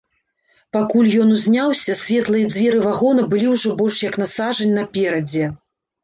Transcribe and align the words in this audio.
Пакуль 0.75 1.09
ён 1.25 1.33
узняўся, 1.33 1.95
светлыя 2.03 2.45
дзверы 2.53 2.79
вагона 2.85 3.25
былі 3.33 3.47
ўжо 3.51 3.73
больш 3.83 3.99
як 4.07 4.17
на 4.23 4.27
сажань 4.31 4.73
наперадзе. 4.79 5.45